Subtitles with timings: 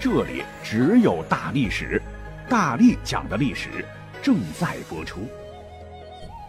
[0.00, 2.00] 这里只有大历史，
[2.48, 3.84] 大力讲的历史
[4.22, 5.28] 正在播出。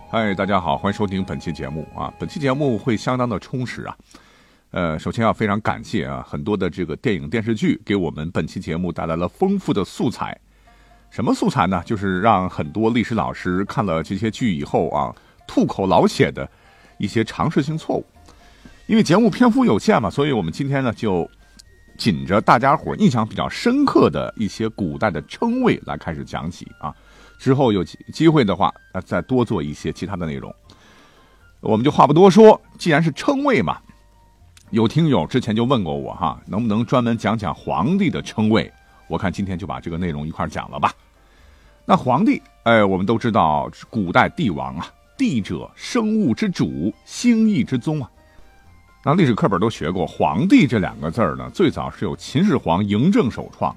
[0.09, 2.13] 嗨，大家好，欢迎收听本期节目啊！
[2.17, 3.97] 本期节目会相当的充实啊。
[4.69, 10.39] 呃，首先要非常感谢啊，很多的这个电影电视剧给我们本期节目带来了丰富的素材。
[11.09, 11.83] 什么素材呢？
[11.85, 15.13] 就是让很多历史老师看了这些剧以后啊，
[15.45, 16.49] 吐口老血的
[16.97, 18.05] 一些常识性错误。
[18.85, 21.29] 因为节目篇幅有限嘛，所以我们今天呢就。
[21.97, 26.93] 紧着大家伙印象比较深刻的一些古代的称谓来开始讲起啊，
[27.37, 28.73] 之后有机会的话，
[29.05, 30.53] 再多做一些其他的内容。
[31.59, 33.77] 我们就话不多说，既然是称谓嘛，
[34.71, 38.71] 有听友之前就问过我哈，能不能专门讲讲皇帝的称谓？
[39.07, 40.91] 我看今天就把这个内容一块讲了吧。
[41.85, 48.10] 那皇帝，哎，我们都知道古代帝王啊，帝者生物之主，兴义之宗啊。
[49.04, 53.76] 那历史课本都学过“皇帝”这两个字儿呢，最早是由秦始皇嬴政首创，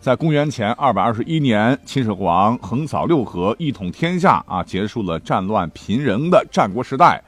[0.00, 7.22] 在公元前二百二十一年，秦始皇横扫六合，一统天下啊，结束了战乱频仍的战国时代。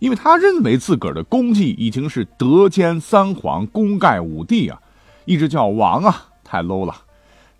[0.00, 4.82] 因为他认为自个儿的功绩已经是德兼三皇，功盖五帝啊，
[5.24, 6.92] 一直叫王啊，太 low 了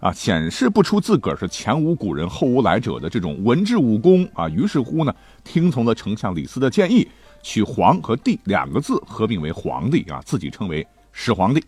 [0.01, 4.49] 啊，显示不出自个儿是前无古人后无来者的这种文治武功啊。
[4.49, 7.07] 于是乎呢，听从了丞相李斯的建议。
[7.43, 11.63] 取“皇”和“帝”两个字合并为“皇帝”啊，自己称为始皇帝。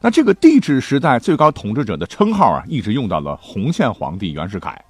[0.00, 4.84] 那这个帝制时代最高统治者的称号啊，一直用到了洪宪皇帝袁世凯。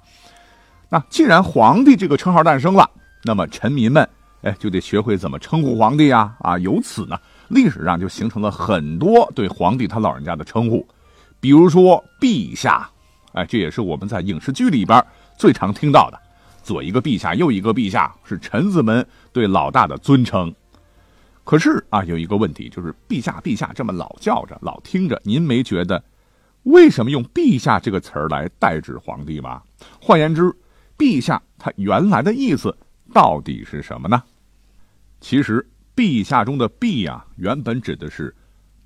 [0.89, 2.89] 那既然皇帝这个称号诞生了，
[3.23, 4.07] 那么臣民们
[4.41, 6.57] 哎就得学会怎么称呼皇帝呀啊！
[6.57, 7.17] 由此呢，
[7.47, 10.85] 历史上就形成了很多对皇帝他老人家的称呼，
[11.39, 12.89] 比如说陛下，
[13.33, 15.03] 哎，这也是我们在影视剧里边
[15.37, 16.19] 最常听到的。
[16.63, 20.51] 左一个陛下，右一个陛下，是臣子们对老大的尊称。
[21.43, 26.01] 可是啊，有一个问题，就是陛下，陛下这么老叫着，老听着，您没觉得
[26.63, 29.61] 为什么用陛下这个词儿来代指皇帝吗？
[30.01, 30.55] 换言之，
[30.97, 32.75] 陛下他原来的意思
[33.13, 34.23] 到底是什么呢？
[35.19, 38.33] 其实，陛下中的“陛”啊，原本指的是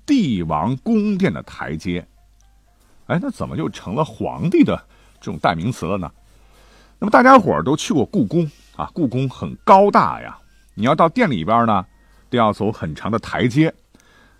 [0.04, 2.06] 帝王宫殿的台阶。
[3.06, 4.76] 哎，那怎么就成了皇帝的
[5.20, 6.10] 这种代名词了呢？
[7.00, 10.36] 那么大家伙都去过故宫啊，故宫很高大呀。
[10.74, 11.84] 你要到殿里边呢，
[12.28, 13.72] 都要走很长的台阶。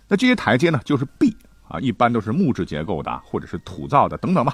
[0.09, 1.33] 那这些台阶呢，就是壁
[1.69, 4.53] 啊，一般都是木质结构的，或者是土造的等等吧。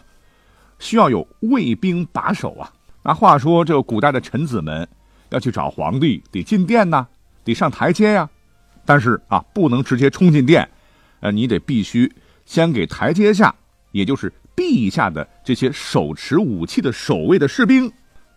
[0.78, 2.72] 需要有卫兵把守啊。
[3.02, 4.88] 那话说，这个古代的臣子们
[5.30, 7.08] 要去找皇帝，得进殿呐，
[7.44, 8.30] 得上台阶呀。
[8.86, 10.70] 但是啊，不能直接冲进殿，
[11.22, 12.14] 呃，你得必须
[12.46, 13.56] 先给台阶下，
[13.92, 14.32] 也就是。
[14.56, 17.92] 陛下的这些手持武器的守卫的士兵，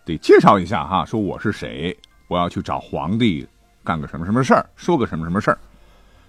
[0.05, 1.97] 得介绍一下哈，说我是谁，
[2.27, 3.47] 我要去找皇帝，
[3.83, 5.57] 干个什么什么事儿，说个什么什么事儿。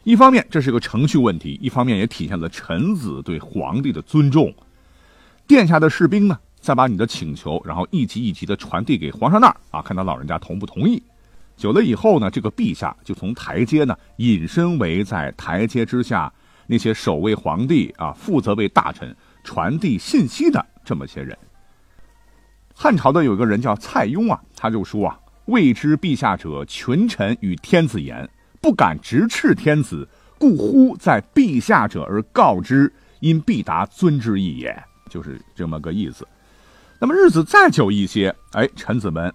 [0.04, 4.54] 一方面这是个程序问题，一方面也体现了臣子对皇帝的尊重。
[5.46, 11.02] 殿下的士兵呢，再把你的请求，然后一级一级的传递给皇上那儿啊，看他老人家同不同意。
[11.56, 16.32] 久了以后呢，这个陛下就从台阶呢引申为在台阶之下
[16.66, 19.14] 那些守卫皇帝啊，负责为大臣。
[19.42, 21.36] 传递信息的这么些人，
[22.74, 28.28] 汉朝的有一个人叫蔡邕啊，他就说啊：“未知陛下者，群臣与天子言，
[28.60, 30.08] 不敢直斥天子，
[30.38, 36.26] 故呼在陛下者而告之，因必达尊之意也。”就是这么个意思。
[36.98, 39.32] 那么日子再久一些，哎，臣子们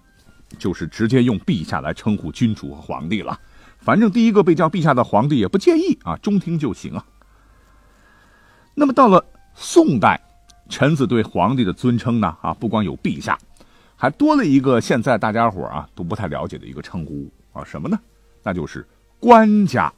[0.58, 3.38] 就是直接用陛下来称呼君主和皇帝了。
[3.78, 7.04] 反正第一个被叫陛下的皇帝也不介意啊，中听就行啊。
[8.74, 9.24] 那么到了。
[9.58, 10.20] 宋代，
[10.68, 13.38] 臣子对皇帝的尊称呢，啊，不光有陛下，
[13.96, 17.98] 还多了一个现在大家伙啊都不太了解的一个称呼啊，什么呢？
[18.42, 18.86] 那就是
[19.18, 19.90] 官家。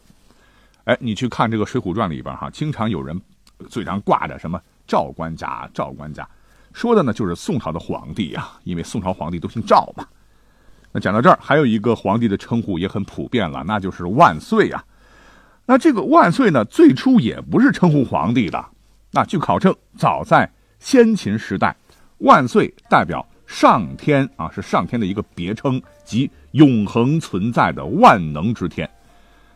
[0.85, 3.21] 哎，你去看这个《水浒传》里边哈，经常有人
[3.69, 6.27] 嘴上挂着什么赵官家、赵官家，
[6.73, 10.06] 说的呢就是宋朝的皇帝呀，因为宋朝皇帝都姓赵嘛。
[10.93, 14.85] 那讲到这儿，还有一个皇帝的称呼也很普遍了，那就是万岁呀。
[15.67, 18.65] 那这个万岁呢，最初也不是称呼皇帝的。
[19.10, 21.75] 那据考证，早在先秦时代，
[22.19, 28.88] 万岁代表上天啊，是上天的一个别称，即永恒存在的万能之天。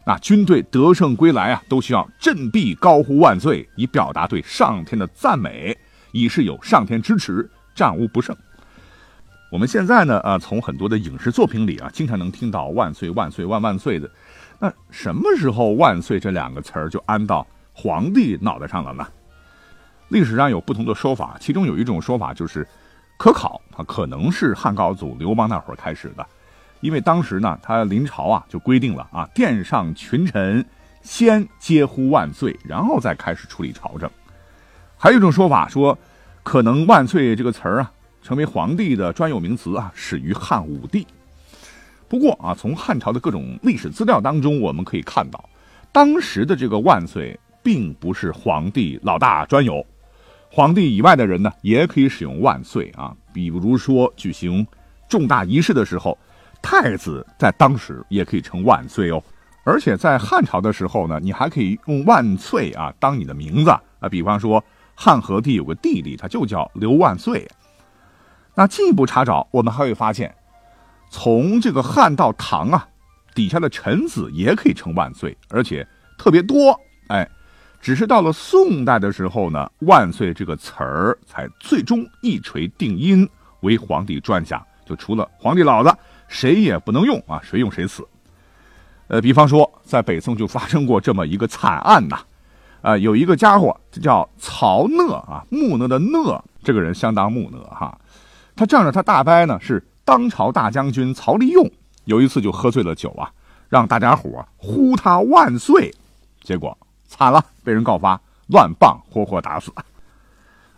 [0.04, 5.76] 那军队得胜归来啊，都需要振臂高呼万岁，以表达对上天的赞美，
[6.12, 8.34] 以示有上天支持，战无不胜。
[9.50, 14.10] 我们现在呢，啊，从很多的影视作品里啊，经常能听到“万岁万岁万万岁”的。
[14.58, 19.06] 那什么时候“万岁”这两个词儿就安到皇帝脑袋上了呢？
[20.12, 22.69] 历史上有不同的说法，其中有一种说法就是
[23.17, 26.26] 可考啊，可能是汉高祖刘邦那会儿开始的。
[26.82, 30.62] 因为当时呢，他临朝啊就规定了啊，殿上群臣
[31.00, 34.11] 先皆呼万岁，然后再开始处理朝政。
[34.99, 35.97] 还有一种说法说，
[36.43, 37.91] 可能“万岁”这个词儿啊，
[38.23, 41.06] 成为皇帝的专有名词啊，始于汉武帝。
[42.06, 45.49] 不过啊，从汉朝的各种历史资料当中，我们可以看到，
[45.91, 49.87] 当时的这个“万岁”并不是皇帝老大专有，
[50.54, 53.16] 皇帝以外的人呢，也可以使用“万岁”啊。
[53.32, 54.66] 比如说举行
[55.08, 56.16] 重大仪式的时候。
[56.64, 59.20] 太子在当时也可以称万岁哦，
[59.64, 64.08] 而且在汉朝的时候呢，你还可以用万岁啊当你的名字啊。
[64.08, 64.62] 比方说，
[64.94, 67.50] 汉和帝有个弟弟，他就叫刘万岁。
[68.54, 70.32] 那进一步查找，我们还会发现，
[71.10, 72.87] 从这个汉到唐啊，
[73.34, 75.84] 底下的臣子也可以称万岁，而且
[76.16, 76.78] 特别多。
[77.08, 77.28] 哎，
[77.82, 83.29] 只是到了宋代的时候呢，万岁这个词儿才最终一锤定音
[83.61, 85.93] 为皇帝专享，就除了皇帝老子。
[86.29, 88.06] 谁也不能用啊，谁用谁死。
[89.08, 92.20] 呃，比方说，在北宋就发生过这么一个惨案呐，
[92.81, 97.99] 啊，有一个家伙，叫曹讷啊，木讷的讷，这个人相当木讷哈。
[98.56, 101.70] 他仗着他大伯呢是当朝大将军曹利用，
[102.05, 103.31] 有一次就喝醉了酒啊，
[103.69, 105.93] 让大家伙呼他万岁，
[106.40, 106.78] 结果
[107.12, 108.19] 惨了，被人告发
[108.49, 109.70] 乱棒，活活打死。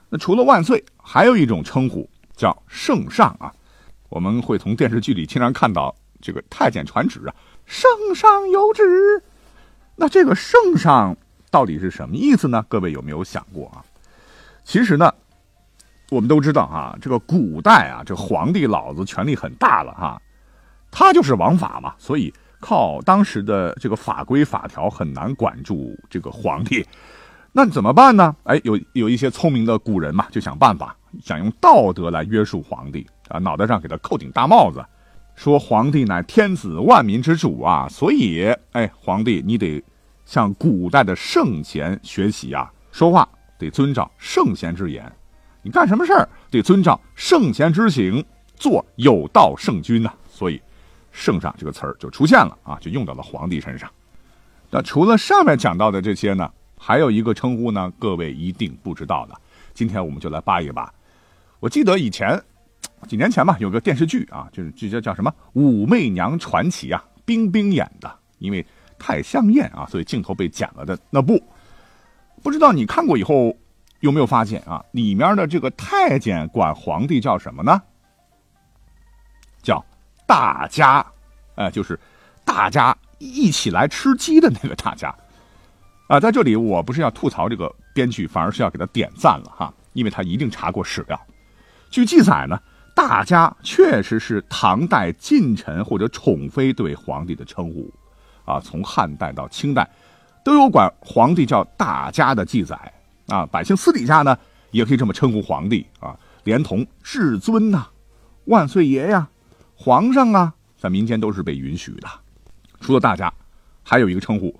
[0.08, 3.54] 那除了万岁，还有一种称呼叫圣上啊。
[4.08, 7.34] 我们会从电视剧里经常看到这个太监传旨啊，
[7.64, 9.22] 圣上有旨。
[9.94, 11.16] 那这个圣上
[11.50, 12.64] 到底是什么意思呢？
[12.68, 13.84] 各位有没有想过啊？
[14.64, 15.12] 其实呢，
[16.10, 20.20] 我们都知道啊，这个古代啊，这皇帝老子权力很大了哈，
[20.90, 22.32] 他就是王法嘛，所以
[22.64, 26.82] 靠当时的这个法规法条很难管住这个皇帝。
[27.52, 28.34] 那怎么办呢？
[28.44, 33.06] 哎，有有一些聪明的古人嘛，就想办法，想用道德来约束皇帝。
[33.28, 34.82] 啊，脑袋上给他扣顶大帽子，
[35.34, 39.84] 说皇帝乃天子万民之主啊，所以，哎，皇帝你得
[40.24, 43.28] 向古代的圣贤学习啊，说话
[43.58, 45.12] 得遵照圣贤之言，
[45.62, 48.24] 你干什么事儿得遵照圣贤之行，
[48.56, 50.10] 做有道圣君呐。
[50.28, 50.60] 所以，
[51.14, 53.90] 圣上这个词儿就出现了啊，就用到了皇帝身上。
[54.68, 59.34] 那除了上面讲到的这些呢，还有一个称呼呢，各位一定不知道的，
[59.72, 60.92] 今天我们就来扒一扒。
[61.60, 62.38] 我记得以前。
[63.06, 68.64] 几年前吧，有个电视剧啊，就是这叫叫什么《武媚娘传奇》啊，冰冰演的，因为
[68.98, 71.38] 太香艳啊，所以镜头被剪了的那部。
[72.42, 73.54] 不知道你看过以后
[74.00, 74.82] 有没有发现啊？
[74.92, 77.82] 里面的这个太监管皇帝叫什么呢？
[80.26, 81.04] 大家，
[81.54, 81.98] 哎，就是
[82.44, 85.14] 大家一起来吃鸡的那个大家。
[86.08, 91.20] 啊，在这里我不是要吐槽这个编剧，反而是要给他点赞了哈，因为他一定查过史料。
[91.90, 92.58] 据记载呢。
[92.96, 97.92] 大家确实是唐代近臣或者宠妃对皇帝的称呼，
[98.44, 99.90] 啊，从汉代到清代，
[100.44, 102.78] 都有管皇帝叫大家的记载
[103.26, 103.44] 啊。
[103.46, 104.38] 百姓私底下呢，
[104.70, 107.84] 也可以这么称呼皇帝啊，连同至尊呐、
[108.44, 109.28] 万岁爷呀、
[109.74, 112.08] 皇上啊，在民间都是被允许的。
[112.80, 113.32] 除了大家，
[113.82, 114.54] 还有一个称呼，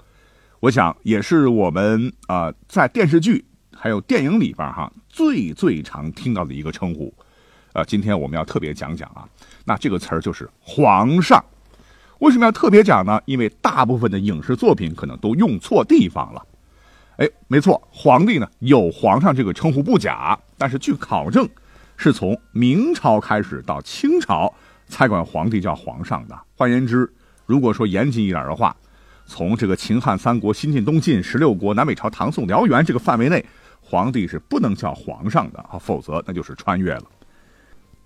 [0.61, 3.45] 我想也是我们啊在电视剧
[3.77, 7.13] 还有电影里边哈最最常听到的一个称呼。
[7.75, 9.29] 呃，今天我们要特别讲讲啊，
[9.65, 11.45] 那这个词儿就是皇上。
[12.21, 13.21] 为什么要特别讲呢？
[13.25, 16.47] 因为大部分的影视作品可能都用错地方了。
[17.17, 21.49] 哎，没错，皇帝呢有皇上这个称呼不假，但是据考证，
[21.97, 24.53] 是从明朝开始到清朝
[24.87, 26.39] 才管皇帝叫皇上的。
[26.57, 27.13] 换言之，
[27.47, 28.75] 如果说严谨一点的话，
[29.27, 33.45] 从这个秦汉三国、新晋东晋十六国、南北朝、唐宋辽元这个范围内，
[33.81, 37.05] 皇帝是不能叫皇上的啊，否则那就是穿越了。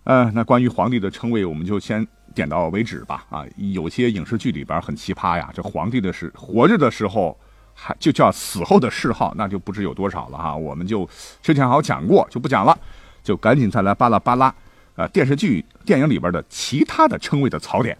[0.05, 3.27] 呃，那关于皇帝的称谓，我们就先点到为止吧。
[3.29, 7.39] 啊，有些影视剧里边很奇葩呀，这皇帝的是活着的时候，
[7.75, 10.57] 还就叫死后的谥号，那就不知有多少了哈。
[10.57, 11.07] 我们就
[11.43, 12.79] 之前好讲过，就不讲了，
[13.23, 14.55] 就赶紧再来巴拉巴拉。
[14.99, 17.97] 呃，电视剧、电影里边的其他的称谓的槽点，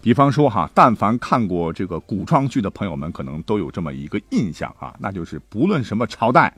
[0.00, 6.54] 比方说哈，但凡看过这个古装剧的朋友们，可能都有这么一个印象啊，那就是不论什么朝代。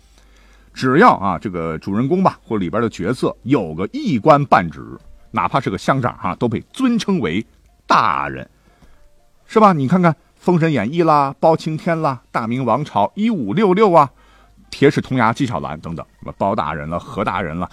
[0.74, 4.82] 只要啊，这个主人公吧，或里边的角色有个一官半职，
[5.30, 7.44] 哪怕是个乡长哈，都被尊称为
[7.86, 8.46] 大人，
[9.46, 9.72] 是吧？
[9.72, 14.10] 你看看封神演义》啦，《包青天》啦，《大明王朝一五六六》啊，
[14.68, 17.68] 《铁齿铜牙纪晓岚》等等，什么包大人了、何大人了，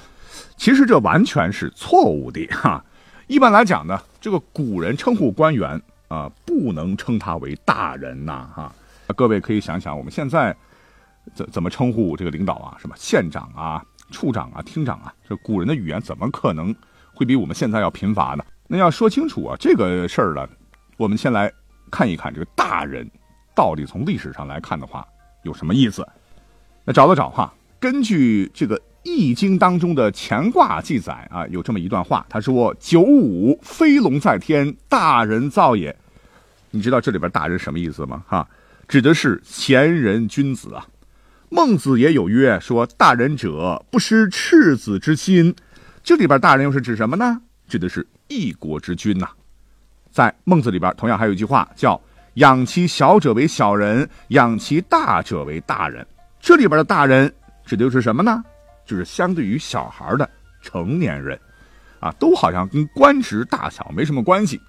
[0.58, 2.84] 其实这完全是错误的哈。
[3.28, 8.74] 一般来讲呢，这个古人称呼官员啊，不能称他为大人呐哈。
[9.16, 10.56] 各位可以想想，我们现在
[11.34, 12.78] 怎怎么称呼这个领导啊？
[12.80, 15.14] 什么县长啊、处长啊、厅长啊？
[15.28, 16.76] 这古人的语言怎么可能
[17.14, 18.44] 会比我们现在要贫乏呢？
[18.68, 20.48] 那要说清楚啊，这个事儿呢，
[20.98, 21.52] 我们先来
[21.92, 23.10] 看一看这个大人
[23.56, 25.06] 到底从历史上来看的话
[25.44, 26.08] 有什么意思。
[26.84, 35.96] 那找了找哈，根据这个《易经》当中的乾卦记载啊，有这么一段话，他说：“九五飞龙在天，大人造也。”
[36.72, 38.24] 你知道这里边“大人”什么意思吗？
[38.28, 38.46] 哈，
[38.88, 40.86] 指的是贤人君子啊。
[41.50, 45.56] 孟子也有曰：“说大人者，不失赤子之心。”
[46.04, 47.40] 这里边“大人”又是指什么呢？
[47.68, 49.30] 指的是一国之君呐。
[50.12, 52.02] 在孟子里边，同样还有一句话叫
[52.36, 56.06] “养其小者为小人，养其大者为大人”。
[56.42, 57.32] 这里边的大人
[57.66, 58.44] 指的又是什么呢？
[58.86, 60.30] 就是相对于小孩的
[60.62, 61.40] 成年人，
[62.00, 64.60] 啊，都好像跟官职大小没什么关系。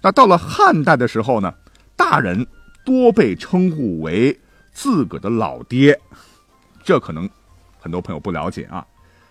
[0.00, 1.52] 那到了汉代的时候呢，
[1.96, 2.46] 大人
[2.84, 4.38] 多被称呼为
[4.72, 5.98] 自个的老爹，
[6.82, 7.28] 这可能
[7.78, 8.86] 很多朋友不了解啊。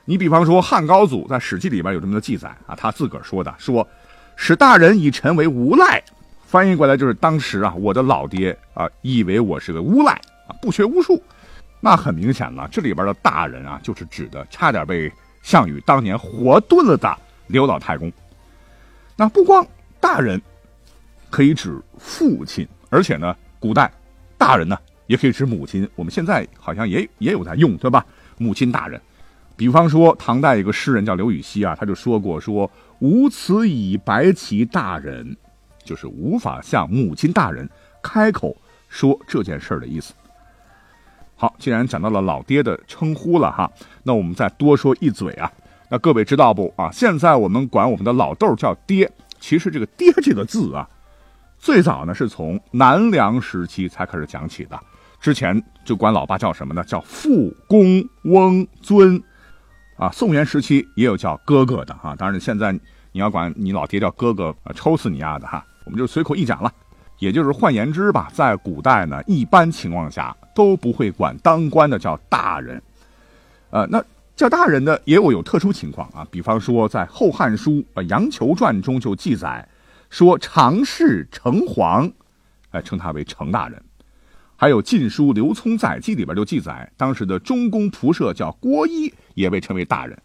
[0.06, 3.88] 你比方说汉高祖在《史记》里边有这么的记载啊，他自个儿说的，说
[4.36, 6.04] 使大人以臣为无赖，
[6.46, 10.14] 翻译过来就是当时啊，我的老爹啊，以为我是个无赖
[10.48, 11.22] 啊，不学无术。
[11.84, 15.12] 那很明显了，这里边的大人啊，就是指的差点被
[15.42, 18.12] 项羽当年活炖了的刘老太公。
[19.16, 19.66] 那不光
[20.00, 20.40] 大人
[21.30, 23.92] 可以指父亲，而且呢，古代
[24.38, 25.90] 大人呢也可以指母亲。
[25.96, 28.06] 我们现在好像也也有在用，对吧？
[28.38, 29.02] 母亲大人，
[29.56, 32.70] 比方说唐代一个诗人叫刘禹锡啊，他就说过说
[33.00, 35.36] 无辞以白其大人，
[35.84, 37.68] 就是无法向母亲大人
[38.04, 38.56] 开口
[38.88, 40.14] 说这件事儿的意思。
[41.42, 43.68] 好，既然讲到了老爹的称呼了哈，
[44.04, 45.52] 那我们再多说一嘴啊。
[45.90, 46.92] 那各位知道不啊？
[46.92, 50.88] 现在我们管我们的老豆叫爹，其实这个“爹”这个字啊，
[51.58, 54.80] 最早呢是从南梁时期才开始讲起的。
[55.20, 56.84] 之前就管老爸叫什么呢？
[56.84, 59.20] 叫父、公、翁、尊。
[59.98, 62.16] 啊，宋元时期也有叫哥哥的哈。
[62.16, 62.72] 当然，现在
[63.12, 65.66] 你要管你老爹叫哥哥，抽死你丫的哈！
[65.86, 66.72] 我们就随口一讲了。
[67.18, 72.82] 也就是换言之吧，在古代呢，一般情况下都不会管当官的叫大人，
[73.70, 74.04] 呃，那
[74.36, 76.28] 叫大人的也有有特殊情况啊。
[76.32, 79.68] 比方说，在《后汉书》啊《杨球传》中就记载
[80.10, 82.12] 说，常侍程黄，
[82.72, 83.82] 哎，称他为程大人。
[84.56, 90.18] 还有《晋书·刘聪载记》里边就记载，当时的中宫仆射叫郭一，也被称为大人。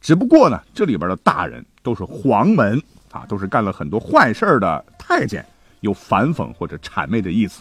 [0.00, 5.44] 只不过呢，这里边的大人都是黄门啊，都是干了很多坏事的太监。
[5.80, 7.60] 有反讽或者谄媚的意思，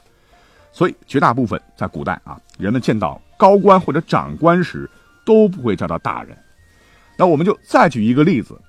[0.71, 4.89] 所以绝大部分在古代啊，人们见到高官或者长官时
[5.25, 6.37] 都不会叫他大人。
[7.17, 8.59] 那我们就再举一个例子，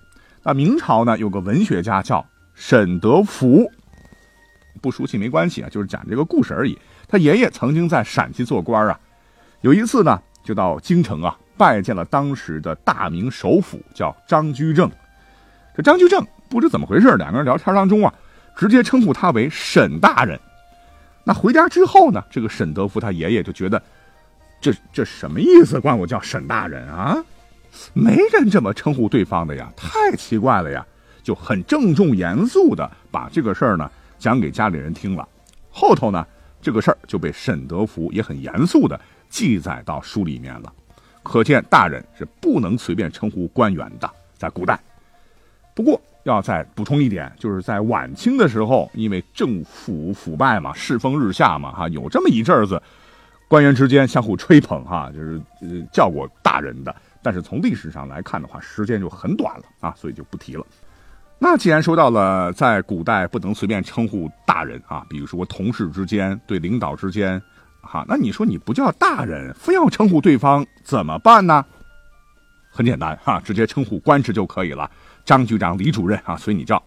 [0.42, 3.70] 那明朝呢有个文学家叫沈德福，
[4.80, 6.78] 不熟悉没关系啊，就是讲这个故事而已。
[7.08, 8.98] 他爷爷曾经在陕西做官啊，
[9.60, 14.90] 有一次呢就到京城啊拜见了当时的大明首辅叫张居正。
[15.76, 18.12] 这张居正不知怎么回事，两个人聊天当中啊。
[18.54, 20.38] 直接称呼他为沈大人。
[21.24, 22.22] 那回家之后呢？
[22.30, 23.80] 这个沈德福他爷爷就觉得，
[24.60, 25.78] 这这什么意思？
[25.78, 27.24] 管我叫沈大人啊？
[27.92, 30.84] 没人这么称呼对方的呀，太奇怪了呀！
[31.22, 33.88] 就很郑重严肃的把这个事儿呢
[34.18, 35.26] 讲给家里人听了。
[35.70, 36.26] 后头呢，
[36.60, 39.00] 这个事儿就被沈德福也很严肃的
[39.30, 40.72] 记载到书里面了。
[41.22, 44.78] 可见大人是不能随便称呼官员的，在古代。
[45.74, 46.00] 不过。
[46.24, 52.80] 要再补充一点，就是在晚清的时候，因为政府腐败嘛，世风日下嘛，哈，有这么一阵子，
[53.48, 56.94] 官员之间相互吹捧，哈，就是呃叫过大人的。
[57.22, 60.64] 但是从历史上来看的话，时间就很短了啊，所以就不提了。
[61.38, 67.40] 那既然说到了在古代不能随便称呼大人啊，比如说同事之间、对领导之间，
[67.80, 71.64] 哈，那你说你不叫大人，非要称呼对方怎么办呢？
[72.70, 74.90] 很简单哈，直接称呼官职就可以了。
[75.24, 76.82] 张局长、李主任啊，随你叫。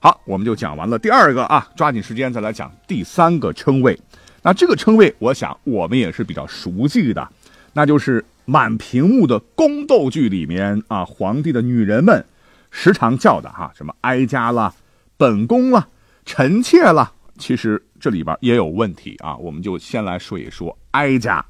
[0.00, 3.98] 好，我们就讲完了第二个啊，抓紧时间再来讲第三个称谓。
[4.42, 7.28] 那这个称谓，我想我们也是比较熟悉的，
[7.72, 12.24] 那就是满屏幕的宫斗剧里面啊，皇帝的女人们
[12.70, 14.72] 时常叫的哈，什么哀家啦、
[15.16, 15.88] 本宫啦、
[16.24, 17.12] 臣妾啦。
[17.36, 21.44] 其实这里边也有问题啊，我们就先来说一说哀家。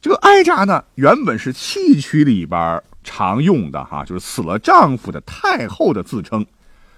[0.00, 6.44] 这个哀家呢，原本是戏曲里边常用的哈，就是死了丈夫的太后的自称，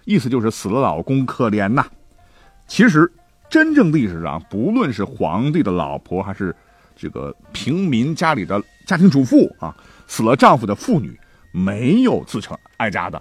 [0.05, 1.87] 意思就是死了老公可怜呐。
[2.67, 3.11] 其实
[3.49, 6.55] 真正历史上，不论是皇帝的老婆，还是
[6.97, 9.73] 这个平民家里的家庭主妇啊，
[10.09, 11.17] 死了丈夫的妇女，
[11.52, 13.17] 没有自称哀家的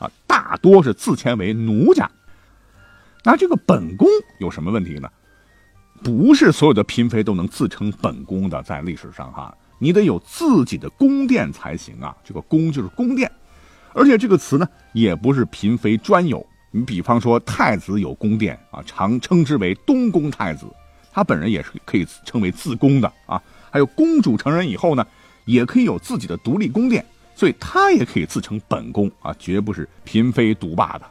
[0.00, 2.10] 啊，大多是自谦为奴家。
[3.22, 4.08] 那这个本宫
[4.40, 5.08] 有什么问题呢？
[6.02, 12.16] 不是所有的嫔妃都能自称本宫的，在历史上哈，你得有自己的宫殿才行啊。
[12.22, 13.28] 这个宫就是宫殿，
[13.92, 16.46] 而且这个词呢，也不是嫔妃专有。
[16.70, 20.66] 你比方说太子有宫殿啊，常称之为东宫太子，
[21.12, 23.42] 他本人也是可以称为自宫的啊。
[23.72, 25.04] 还有公主成人以后呢，
[25.46, 31.06] 也可以有自己的独立宫殿，所以他也可以自称本宫啊，绝不是嫔妃独霸的。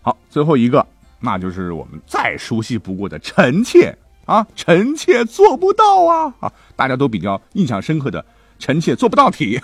[0.00, 0.86] 好，最后一个。
[1.22, 3.94] 那就是我们再熟悉不过的臣妾
[4.30, 6.52] 啊，臣妾做不到啊啊！
[6.76, 8.24] 大家都比较印象深刻的
[8.60, 9.60] 臣妾做不到体。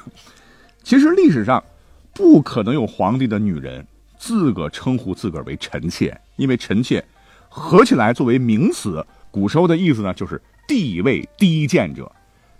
[0.83, 1.63] 其实历史上
[2.13, 3.87] 不可能有皇帝的女人
[4.19, 7.05] 自个称呼自个为臣妾，因为臣妾
[7.49, 12.11] 合起来作为名词，古时候的意思呢就是地位低贱者。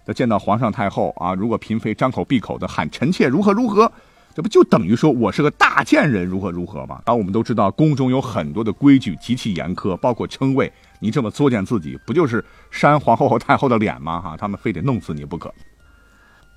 [0.05, 3.91] 那见到皇上太后啊，如果嫔妃张口闭口的喊臣妾如何如何。
[4.37, 7.01] 这不就等于说我是个大贱人，如何如何吗？
[7.07, 10.71] 而我们都知道，宫中有很多的规矩极其严苛，包括称谓。
[11.01, 14.21] 你这么作践自己，不就是扇皇后和太后的脸吗？
[14.21, 15.51] 哈，他们非得弄死你不可。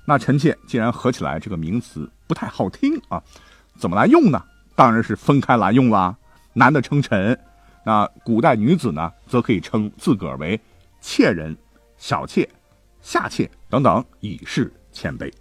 [0.04, 3.22] 那臣妾既然合起来这个名词不太好听啊，
[3.78, 4.44] 怎么来用呢？
[4.74, 6.14] 当然是分开来用啦。
[6.52, 7.38] 男的称臣，
[7.86, 10.60] 那古代女子呢，则可以称自个儿为
[11.00, 11.56] 妾人、
[11.96, 12.46] 小妾、
[13.00, 15.32] 下妾等等，以示谦卑。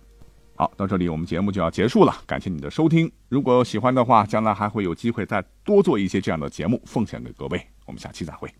[0.59, 3.09] 好，到这里我们节目就要结束了，感谢你的收听。
[3.29, 7.65] 如果喜欢的话，将来还会有机会再多做一些这样的节目，奉献给各位。
[7.85, 8.53] 我们下期再会。